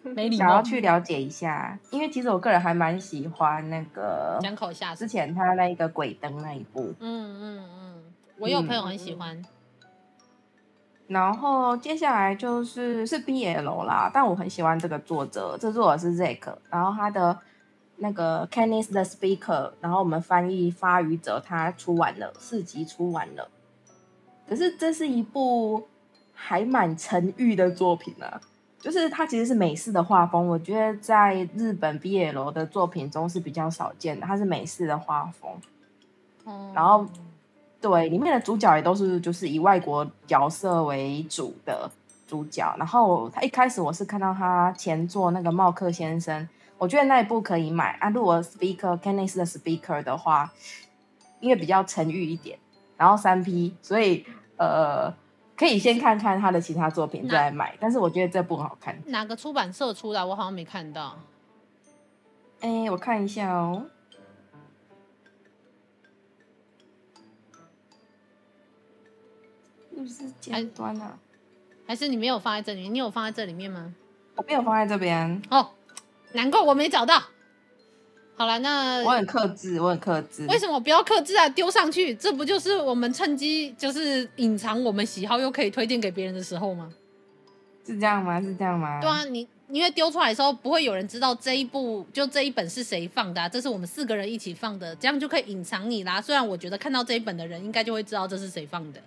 [0.03, 8.03] 没礼，想要去了解一下，因为其实我个人还蛮喜欢那个江口夏之前他那一个鬼灯那一部，嗯嗯嗯，
[8.37, 9.37] 我有朋友很喜欢。
[9.37, 9.45] 嗯
[11.07, 17.37] 然后接下来就是是 BL 啦，但我很喜欢这个作者，这作者是 Zack，然后他的
[17.97, 23.49] 那个 Kenneth the Speaker，然后我们翻译发语者，他出完了四集出完了，
[24.47, 25.87] 可是这是一部
[26.33, 28.39] 还蛮沉郁的作品啊，
[28.79, 35.51] 就是它其实是美式的画风，我觉得在日本 BL 的作品中是比较少见的，它是美式的画风，
[36.45, 37.05] 嗯，然后。
[37.83, 41.91] 对，里面的主角也都是就是以外国角色为主的
[42.25, 42.73] 主角。
[42.77, 48.09] 然后他一开始我是看到他前作那个茂克先生，我觉得那一部可以买啊。
[48.09, 50.49] 如果 Speaker Kenneth 的 Speaker 的话，
[51.41, 52.57] 因为比较沉郁一点，
[52.95, 55.13] 然后三 P，所以呃
[55.57, 57.75] 可以先看看他的其他作品再来买。
[57.81, 58.97] 但是我觉得这部很好看。
[59.07, 60.25] 哪个出版社出的？
[60.25, 61.17] 我好像没看到。
[62.61, 63.87] 哎，我看一下哦。
[69.95, 71.17] 是不是尖端啊？
[71.85, 72.93] 还是你没有放在这里面？
[72.93, 73.93] 你有放在这里面吗？
[74.35, 75.41] 我没有放在这边。
[75.49, 75.69] 哦，
[76.31, 77.21] 难怪我没找到。
[78.35, 80.47] 好了，那我很克制，我很克制。
[80.47, 81.47] 为什么不要克制啊？
[81.49, 86.91] 丢上去，这不就是我们趁机就是隐藏我们喜好又可以推荐给别人的时候吗？
[87.85, 88.41] 是这样吗？
[88.41, 88.99] 是这样吗？
[88.99, 96.19] 对啊，你因为丢出来的时候不会有人知道这一部就这一本是谁放的啊，这是我们四个人一起放的，这样就可以隐藏你啦。
[96.19, 98.99] 虽然我觉得看到这一本的人应该就会知道这是谁放的。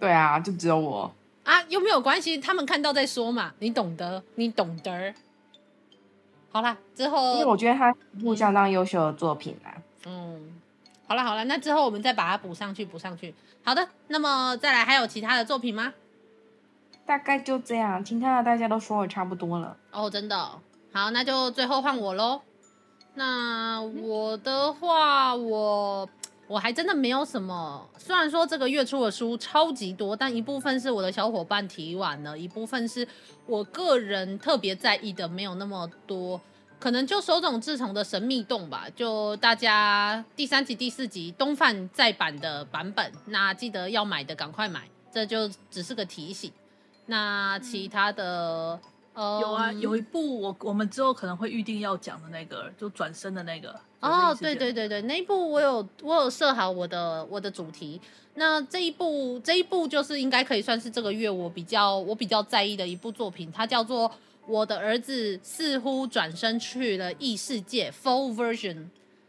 [0.00, 1.12] 对啊，就只有我
[1.44, 5.14] 啊，又没有关系，他们看到再说嘛，你懂得，你懂得。
[6.50, 9.74] 好啦，之后因为我觉得他一部相当优秀的作品啦。
[10.06, 10.60] 嗯，
[11.06, 13.34] 好了好了，那之后我们再把它补上去，补上去。
[13.62, 15.92] 好的，那么再来还有其他的作品吗？
[17.04, 19.76] 大概就这样，其他的大家都说的差不多了。
[19.90, 20.60] 哦，真的哦，
[20.92, 22.40] 好，那就最后换我喽。
[23.14, 26.08] 那我的话，我。
[26.50, 33.06] 我还真的没有什么，虽然说这个月出的书超级多，但一部分是我的小伙伴提完了，一部分是
[33.46, 36.40] 我个人特别在意的，没有那么多。
[36.80, 46.50] 可能就手冢治虫的神秘洞吧，就大家第三集、第四集东贩再版的版本，那记得要买的赶快买，这就只是个提醒。
[47.06, 48.80] 那其他的。
[49.40, 53.78] 有啊，有一部我我们之后可能会预定要讲的那个，就转身的那个。
[54.00, 58.00] 哦，对对对对，那一部我有我有设好我的我的主题。
[58.34, 64.08] 那这一部这一部就是应该可以算是这个月我比较我比较在意的一部作品，它叫做
[64.46, 68.86] 《我的儿子似乎转身去了异世界》Full Version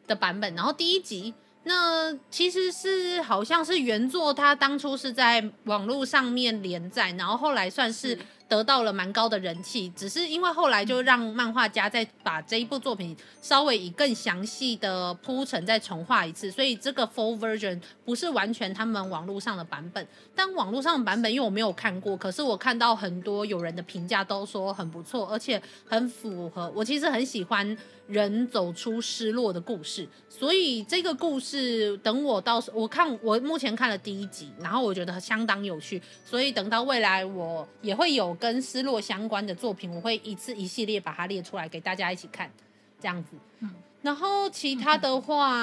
[0.08, 0.56] 的版本。
[0.56, 8.18] 然后第一集，那其实是好像是原作，它当初是在网络上面连载，然后后来算是。
[8.52, 20.06] 得到了蛮高的人气，只是因为后来就让漫画家再把这一部作品稍微以更详细的铺陈再重画一次，所以这个 full version 不是完全他们网络上的版本。
[20.36, 26.84] 但网络上的版本，因为我没有看过，可是我看到很多有人的评价都说很不错，而且很符合我。
[26.84, 38.38] 其实很喜欢人走出失落的故事，所以这个故事等我到时我看我目前看了第一集，然后我觉得相当有趣，所以等到未来我也会有。
[38.42, 42.52] 跟失落相关的作品，我会一次一系列把它列出来给大家一起看，
[43.00, 43.30] 这样子。
[43.60, 43.70] 嗯，
[44.02, 45.56] 然后其他的话，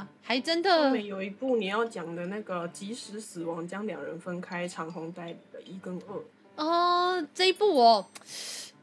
[0.00, 6.64] 嗯、还真的有一部你要讲的那个即使死亡将两人分开，长虹代理的一跟二。
[6.64, 8.06] 哦，这一部哦，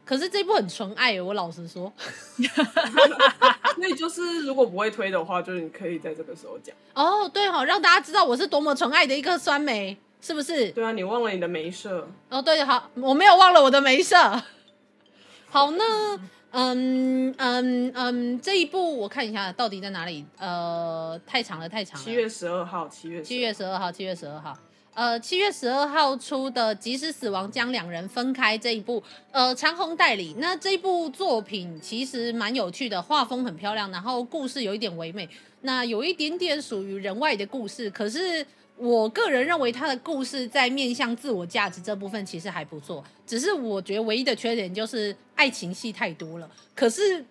[0.06, 1.92] 可是这一部很纯爱，我老实说。
[3.76, 6.76] 所以就是如果不会推的话，就是你可以在这个时候讲。
[6.94, 9.98] 哦，对哈、哦，让大家知道我是多么纯爱的一个酸梅。
[10.22, 10.72] 是不是？
[10.72, 12.42] 对啊，你忘了你的眉社哦。
[12.42, 14.16] 对，好，我没有忘了我的眉社。
[15.50, 16.20] 好，那
[16.52, 20.26] 嗯嗯嗯，这一部我看一下到底在哪里？
[20.38, 22.04] 呃，太长了，太长了。
[22.04, 24.58] 七月十二号，七月七月十二号，七月十二号。
[24.94, 29.02] 呃，七月十二号出的《即使死亡将两人分开》这一部，
[29.32, 30.36] 呃，长虹代理。
[30.40, 35.30] 那这一部作品其实蛮有趣的，画风很漂亮，然后故事有一点唯美，
[35.62, 38.46] 那有一点点属于人外的故事，可是。
[38.78, 46.50] 我个人认为他的故事在面向自我价值这部分其实还不错，只是我觉得唯一的缺点就是爱情戏太多了。
[46.76, 47.26] 可是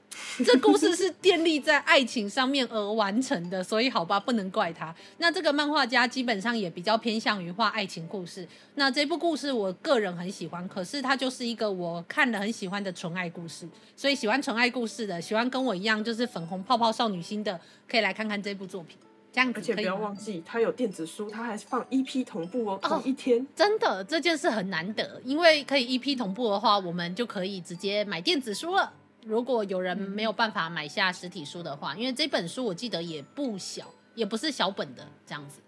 [0.45, 4.93] 这故事是建立在爱情上面而完成的，所以好吧，不能怪他。
[5.19, 8.47] 那这个漫画家基本上也比较偏向于画爱情故事。
[8.75, 13.69] 那这部故事我个人很喜欢，可是它就是一个我看了很喜欢的纯爱故事。
[13.95, 18.99] 所以喜欢纯爱故事的，喜欢跟我一样就是粉红泡泡少女心的，可以来看看这部作品。
[19.37, 19.61] 这样子。
[19.61, 23.41] 而且不要忘记，它有电子书，它还是放 EP 同步哦，同一天。
[23.41, 28.91] 哦，真的，这件事很难得，因为可以 EP 同步的话，我们就可以直接买电子书了。
[29.25, 35.61] 如果有人没有办法买下实体书的话，因为这本书我记得也不小，也不是小本的这样子。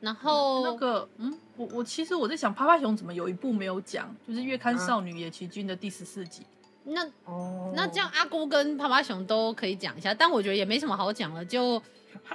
[0.00, 6.42] 然后、嗯、那个，嗯，我我其实我在想，趴趴熊怎么有一部没有讲，就是《月刊少女野崎君》的第十四集。
[6.84, 11.82] 那哦，那这样阿姑跟趴趴熊都可以讲一下，但我觉得也没什么好讲了，就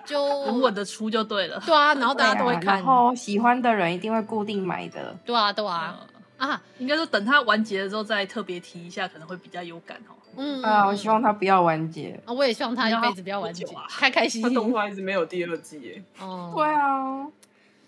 [0.06, 1.62] 就 稳稳的出就对了。
[1.66, 5.16] 对啊，然后大家都会看，然后喜欢的人一定会固定买的。
[5.26, 6.00] 对啊，对啊，
[6.38, 10.16] 嗯、啊，应该说等它完结了之后再特别提一下，可能会比较有感哦。
[10.38, 14.54] 嗯啊，我希望它不要完结啊，我也希望它一辈子不要完结，开开心心。
[14.56, 16.04] 动画一直没有第二季耶。
[16.20, 17.28] 哦，对啊，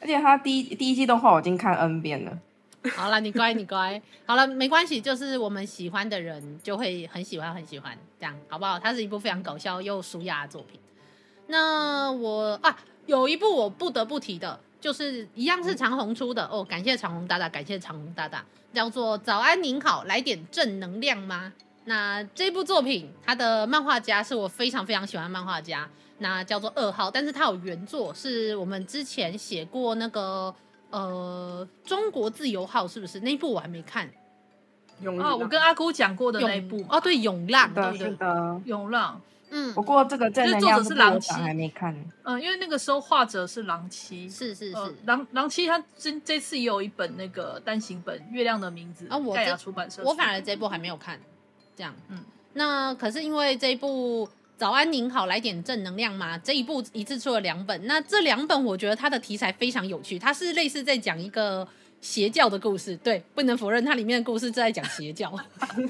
[0.01, 2.37] 而且它第一第一季动画我已经看 N 遍了。
[2.97, 4.01] 好了，你乖，你乖。
[4.25, 8.77] 好了，没关系，就是我们喜欢的人就会很喜欢，很喜欢，这样好不好？
[8.77, 10.77] 它是一部非常搞笑又舒压的作品。
[11.47, 21.53] 那我啊，有一部我不得不提的，就是一样是长虹出的哦，感谢长虹大大，感谢长虹大大，叫做《早安您好，来点正能量吗》。
[21.85, 30.53] 那这部作品，它的漫画家是我非常非常喜欢的漫画家，那叫做二号，但是他有原作，是我们之前写过那个。
[30.93, 34.07] 呃，中国自由号是不是那一部我还没看？
[35.03, 39.19] 哦，我跟阿姑讲过的那一部哦，对，涌浪，对对的，涌浪。
[39.55, 41.95] 嗯，不过这个真的作者是狼七，还没看。
[42.23, 51.19] 嗯，因为那个时候画者是狼七，是是是，狼狼七他这这次也有一本那个单行本《月亮的名字》啊，我盖亚出版社，我反而这一部还没有看，
[51.77, 52.19] 这样，嗯，
[52.53, 54.27] 那可是因为这一部。
[54.55, 56.37] 早安，您好，来点正能量嘛？
[56.37, 61.67] 这一部一次出了两本，那这两本我觉得它的题材非常有趣，它是类似在讲一个
[62.03, 62.95] 邪教的故事。
[62.97, 65.33] 对，不能否认它里面的故事在讲邪教，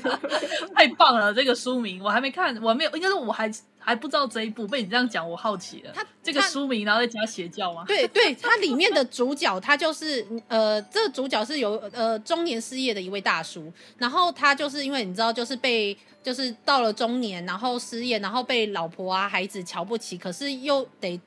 [0.76, 1.34] 太棒了！
[1.34, 4.68] 这个书名我还没看，我还没有，应该是我还还不知道这一部。
[4.68, 5.92] 被你这样讲，我好奇了。
[5.96, 7.84] 它这个书名然后再加邪教吗？
[7.88, 15.98] 对对，它里面的主角他就是呃，这个主角是有呃中年失业的一位大叔，然后他就是因为你知道，就是被。
[16.24, 21.20] 就是到了中年，然后失业，然后被老婆啊孩子瞧不起，可是又得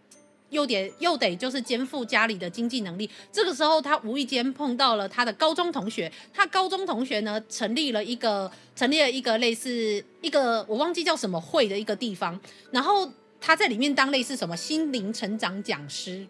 [0.51, 3.09] 又得又得就是肩负家里的经济能力。
[3.33, 12.39] 这个时候，他无意间碰到了他的高中同学，他高中同学呢成立了一个成立了一个类似一个我忘记叫什么会的一个地方，
[12.71, 16.27] 然后他在里面当类似什么心灵成长讲师，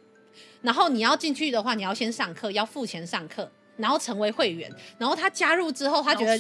[0.63, 3.51] 然后你要进去的话，你要先上课，要付钱上课。
[3.79, 6.39] 然后成为会员，然后他加入之后，他觉得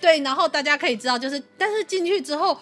[0.00, 2.56] 对，然后大家可以知道，就是但是进去之后，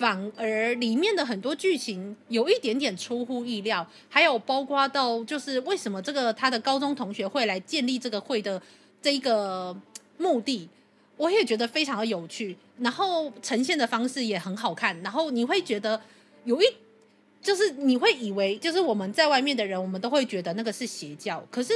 [0.00, 8.60] 反而里面的很多剧情有一点点出乎意料，还有包括到就是为什么这个他的高中同学会来建立这个会的
[9.02, 9.76] 这一个
[10.16, 10.66] 目的，
[11.18, 16.00] 我也觉得非常的有趣，然后呈现的方式也很好看，然后你会觉得
[16.44, 16.64] 有一
[17.42, 21.74] 就是你会以为就是我们在外面的人，我们都会觉得那个是邪教，可是。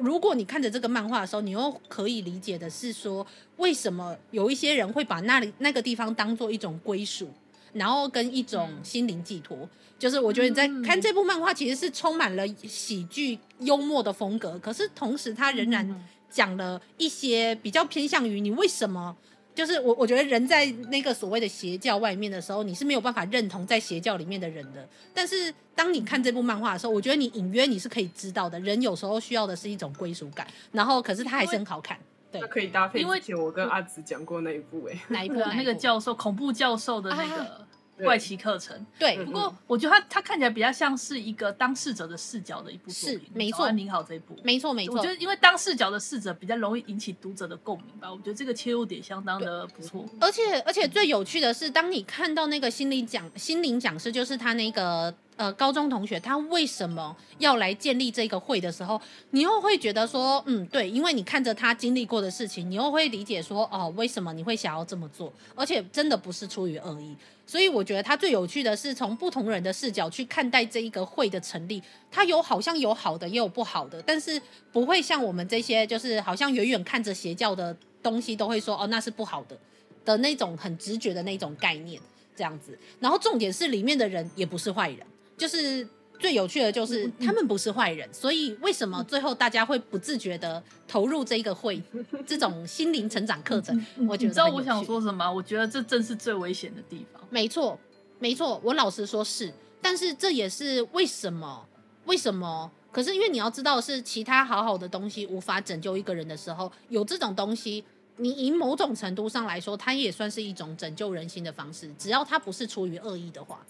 [0.00, 7.28] 如果你看着这个漫画的时候，你又可以理解的是说，为什么有一些人会把那里那个地方当做一种归属，
[7.72, 9.68] 然后跟一种心灵寄托。
[9.98, 19.16] 就是我觉得你在看这部漫画，其实是充满了喜剧幽默的风格，可是同时它仍然讲了一些比较偏向于你为什么。
[19.56, 24.88] 就是我，我觉得人在那个所谓的邪教外面的时候，你是没有办法认同在邪教里面的人的。
[25.12, 30.46] 但是当你看这部漫画的时候，我觉得你隐约你是可以知道的，人有时候需要的是一种归属感。
[30.70, 31.98] 然后，可是它还是很好看。
[32.30, 33.00] 对，它可以搭配。
[33.00, 35.36] 因为我跟阿紫讲过那一部，哎， 哪一部？
[35.38, 37.42] 那个教授，恐怖教授的那个。
[37.42, 37.58] 啊
[38.04, 43.70] 怪奇课程，对，不过我觉得他他看起来比较像是一个当事者的视角的一部作品，是没错。
[43.72, 44.96] 您好，这一部没错没错。
[44.96, 50.04] 我觉得因为当事角的视者比较容易引起读者的共鸣吧，我觉得这个切入点相当的不错。
[50.20, 65.32] 而且而且最有趣的是，当你看到那个心理讲心灵讲师，就是他那个呃高中同学，他为什么要来建立这个会的时候，你又会觉得说，嗯，对，因为你看着他经历过的事情，你又会理解说，哦，为什么你会想要这么做？
[65.54, 67.16] 而且真的不是出于恶意。
[67.48, 79.58] 所以我觉得他最有趣的是从不同人的视角去看待这一个会的成立，他有好像有好的，也有不好的，但是不会像我们这些就是好像远远看着邪教的东西都会说哦，那是不好的
[80.04, 81.98] 的那种很直觉的那种概念
[82.36, 82.78] 这样子。
[83.00, 85.06] 然后重点是里面的人也不是坏人，
[85.38, 85.88] 就是。
[86.18, 91.82] 最有趣的就是他们不是坏人，所以为什么最后大家会不自觉的投入这一个会
[92.26, 93.76] 这种心灵成长课程？
[94.08, 95.30] 我觉得你知道我想说什么？
[95.30, 97.22] 我觉得这正是最危险的地方。
[97.30, 97.78] 没错，
[98.18, 101.64] 没错，我老实说是，但是这也是为什么？
[102.06, 102.70] 为什么？
[102.90, 107.84] 可是因为你要知道，是其他好好的东西无法拯救一个人的时候，有这种东西，
[108.16, 113.64] 你以某种程度上来说，它也算是一种拯救人心的方式，只要它不是出于恶意的话。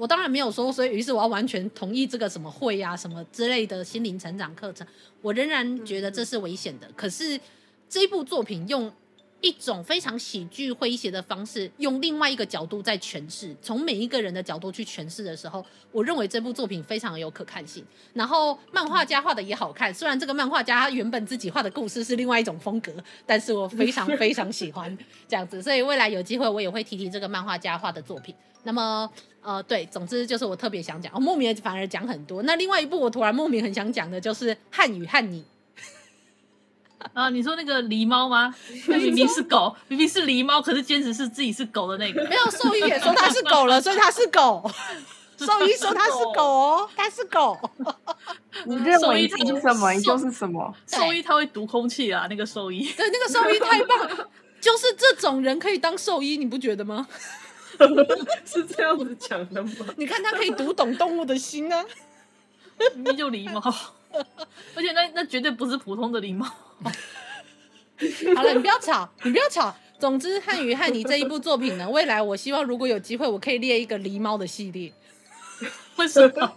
[0.00, 4.86] 我当然没有说，所以于是我要完全同意这个什么会啊什么之类的心灵成长课程，
[5.20, 6.90] 我仍然觉得这是危险的。
[6.96, 7.38] 可是
[7.88, 8.90] 这部作品用。
[9.42, 17.82] 一种非常喜剧诙谐的方式，用另外一个角度在诠释，从每一个人的角度去诠释的时候，我认为这部作品非常有可看性。
[18.12, 22.92] 然后漫画家画的也好看，虽然这个漫画家他原本自己画的故事是另外一种风格，
[23.24, 24.94] 但是我非常 非常喜欢
[25.26, 28.34] 这样子，所以未来有机会我也会提提这个漫画家画的作品。
[28.64, 29.10] 那么，
[29.42, 32.42] 呃，对，总之就是我特别想讲，我莫名反而讲很多。
[32.42, 35.40] 那另外一部我突然莫名很想讲的就是《汉语汉你》。
[37.14, 38.54] 啊，你说那个狸猫吗？
[38.86, 42.22] 明明是狗，明明是狸猫，可是坚持是自己是狗的那个。
[42.28, 44.70] 没有兽医也说它是狗了，所以它是狗。
[45.40, 47.58] 兽医说它是狗哦，他是狗。
[48.66, 50.74] 你认为你是什么，你就是什么。
[50.86, 52.86] 兽医他会读空气啊，那个兽医。
[52.92, 54.28] 对，那个兽医太棒了，
[54.60, 57.08] 就是这种人可以当兽医，你不觉得吗？
[58.44, 59.70] 是这样子讲的吗？
[59.96, 61.84] 你看他可以读懂动物的心啊，
[62.94, 63.60] 明明就狸猫，
[64.74, 66.46] 而且那那绝对不是普通的狸猫。
[68.34, 69.74] 好了，你不要吵，你不要吵。
[69.98, 74.90] 总之，《汉语汉你》这一部作品呢，未来我希望如果有机会，我可以列一个狸猫的系列。
[75.96, 76.56] 为什么？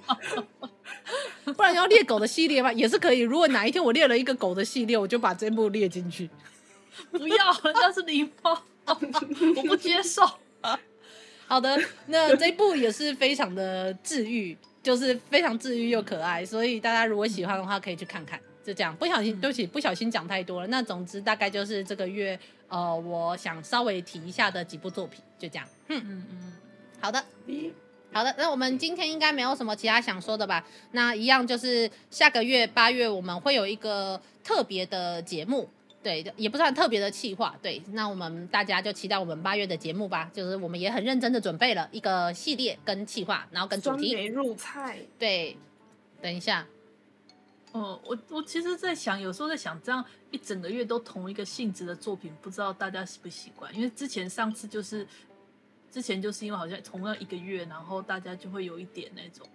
[1.53, 2.71] 不然要列狗的系列吗？
[2.71, 3.19] 也是可以。
[3.19, 6.29] 如果哪一天我列了一个狗的系列，我就把这部列进去。
[7.11, 10.21] 不要，人家是狸猫，我不接受。
[11.53, 18.39] 好的，那这一部也是非常的治愈， 就是非常治愈又可爱，所以大家如果喜欢的话，可以去看看。
[18.63, 20.67] 就这样，不小心，对不起，不小心讲太多了。
[20.67, 22.39] 那总之大概就是这个月，
[22.69, 25.67] 呃，我想稍微提一下的几部作品，就这样。
[25.89, 26.53] 嗯嗯嗯，
[26.99, 27.23] 好的，
[28.11, 28.33] 好的。
[28.35, 30.65] 那我们今天应该没有什么其他想说的吧？
[30.93, 35.69] 那一样就是下个月八月我们会有一个特别的节目，
[36.03, 37.81] 对，也不算特别的企划，对。
[37.93, 40.29] 那我们大家就期待我们八月的节目吧。
[40.33, 44.25] 就是我们也很认真的准备了一个系列跟企划，然后跟主题。
[44.25, 44.99] 入菜。
[45.17, 45.57] 对，
[46.21, 46.67] 等一下。
[47.71, 53.73] 哦，我我其实，在想，有时候在想，这样一整个月都同一个性质的作品，不知道大家习不习惯？
[53.73, 55.07] 因为之前上次就是，
[55.89, 59.47] 之前就是因为好像同样一个月，然后大家就会有一点那种。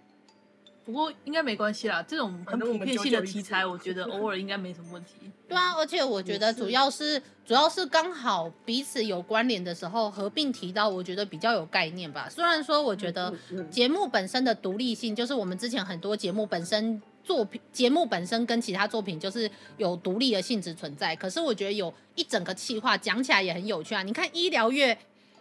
[0.85, 5.13] 不过应该没关系啦，这种很普遍性的题材，我觉得偶尔应该没什么问题。
[5.47, 12.27] 对啊，而且我觉得主要是，是主要是刚好彼此有关联的时候合并提到，我觉得比较有概念吧。
[12.29, 13.33] 虽然说我觉得
[13.69, 17.01] 节目本身的独立性，就是我们之前很多节目本身。
[17.21, 24.01] 作品节目本身跟其他作品就是有独立的性质存在，可是我觉得有一整个企划讲起来也很有趣啊！
[24.01, 24.97] 你看医疗月，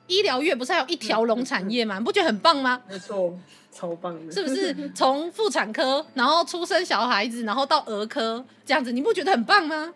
[0.09, 1.97] 医疗月不是还有一条龙产业吗？
[2.01, 2.83] 你不觉得很棒吗？
[2.89, 3.39] 没错，
[3.71, 4.91] 超棒的，是不是？
[4.95, 9.95] 从妇产科，然后出生小孩子，然后到儿科这样子，你不觉得很棒吗？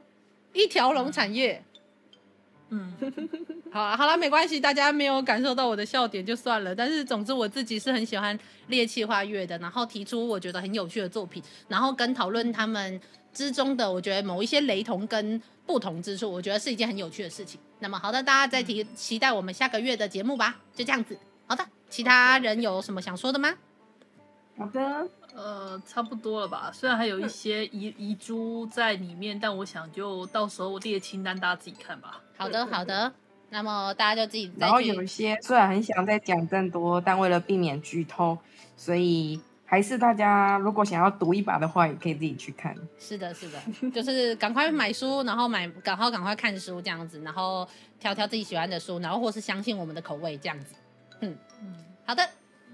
[0.52, 1.62] 一条龙产业。
[2.74, 2.90] 嗯，
[3.70, 6.74] 好啊好了，没关系，大家没有感受到我的笑点就算了。
[6.74, 8.38] 但是总之我自己是很喜欢
[8.68, 12.98] 列企划月的，然后提出我觉得很有趣的作品，然后跟讨论他们
[13.32, 17.60] 之中的我觉得某一些雷同跟不同之处，我觉得是一件很有趣的事情。
[17.78, 21.18] 那么好的，大家再提期待我们下个月的节目吧，就这样子。
[21.46, 23.54] 好的，其他人有什么想说的吗？
[24.56, 25.08] 好的。
[25.34, 26.70] 呃，差不多了吧。
[26.74, 32.20] 虽然还有一些遗遗珠在里面，但我想就到时候我列清单，大家自己看吧。
[32.36, 33.10] 好的，好的。
[33.48, 34.52] 那么大家就自己。
[34.58, 38.36] 然后有一些虽然很想再讲更多，但为了避免剧透，
[38.76, 39.40] 所以
[39.72, 42.76] 还是大家如果想要赌一把的话，也可以自己去看。
[42.98, 47.66] 是的，是的，就是赶快买书，然后买，赶快赶快看书这样子，然后
[47.98, 50.74] 挑挑自己喜欢的书，然后或是相信我们的口味这样子。
[51.20, 52.22] 嗯嗯，好的。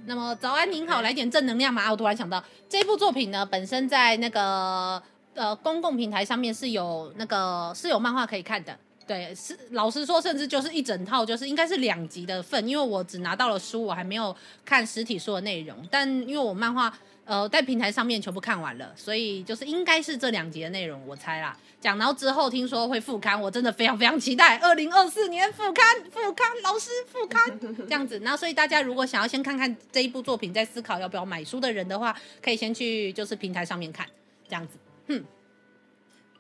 [0.07, 1.89] 那么早安您好，来点正能量嘛！
[1.89, 5.01] 我突然想到，这部作品呢，本身在那个
[5.35, 8.77] 呃公共平台上面是有那个是有漫画可以看的。
[9.09, 14.37] 对，是老实说，甚至就是一整套，就是应该是两集的份，因为我只拿到了书，我还没有
[14.67, 15.75] 看实体书的内容。
[15.91, 16.93] 但因为我漫画
[17.25, 21.57] 呃在平台上面全部看完了，所以就是应该是这两集的内容，我猜啦。
[21.81, 24.59] 讲，然后之后听说会复刊，我真的非常非常期待。
[24.59, 28.19] 二零二四年复刊，复刊，老师复刊 这样子。
[28.19, 34.07] 那所以大家如果想要先看看这一部作品，再思考要不要买书的人的话，可以先去就是平台上面看
[34.49, 34.75] 这样子。
[35.07, 35.25] 哼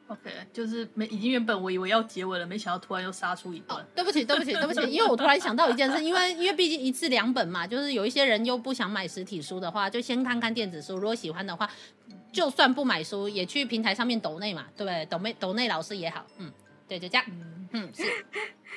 [0.09, 3.80] ，OK，就是没已经原本我以为要结尾了，没想到突然又杀出一段。
[3.80, 10.96] 哦，对不起，对不起，对不起，因为我突然想到一件事，因为 因为毕竟一次两本嘛，就是有一些人又不想买实体书的话，就先看看电子书。
[10.96, 11.70] 如果喜欢的话。
[12.30, 15.06] 就算不买书，也去平台上面抖内嘛，对不对？
[15.06, 16.52] 抖内抖内老师也好，嗯，
[16.86, 17.24] 对，就这样，
[17.72, 18.04] 嗯，是。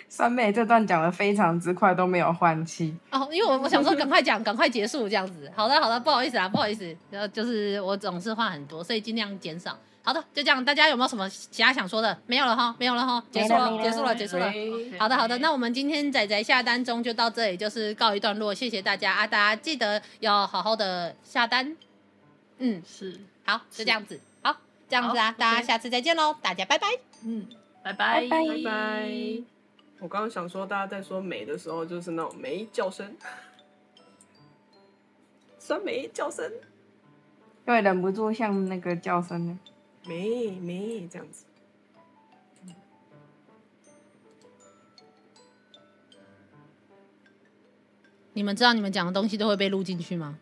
[0.07, 5.51] 酸妹这段讲的非常之快，都没有换气哦，因为我我想说赶快讲，赶快结束这样子。
[5.53, 9.77] 好的，好的，不好意思啊，不好意思，然后就是我总是话很多，所以尽量减少。
[10.03, 10.63] 好的，就这样。
[10.65, 12.17] 大家有没有什么其他想说的？
[12.25, 14.51] 没有了哈，没有了哈，结束了，结束了，结束了。
[14.97, 15.37] 好的，好的。
[15.37, 18.53] 那我们今天仔仔下单中就到这里，就是告一段落。
[18.53, 19.27] 谢谢大家啊！
[19.27, 21.77] 大家记得要好好的下单。
[22.57, 23.19] 嗯，是。
[23.43, 24.19] 好，就这样子。
[24.41, 24.57] 好，
[24.89, 26.35] 这样子啊，大家下次再见喽！
[26.41, 26.87] 大家拜拜。
[27.23, 27.47] 嗯，
[27.83, 29.11] 拜拜，拜拜。
[29.99, 33.15] 我刚刚想说，大家在说美的时候，就是那种梅叫声，
[35.59, 36.51] 酸梅叫声。
[37.63, 39.59] 对，忍不住像那个叫声呢，
[40.05, 41.45] 没没这样子。
[48.33, 50.39] 你们知道你们讲的东西都会被录进去吗？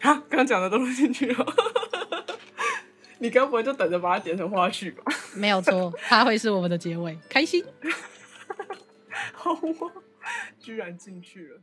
[0.00, 1.46] 啊，刚刚讲的都录进去了。
[3.18, 5.02] 你该不会就等着把它剪成花絮吧？
[5.34, 7.64] 没有错，它会是我们的结尾，开心。
[9.34, 9.58] 好，
[10.60, 11.60] 居然进去了。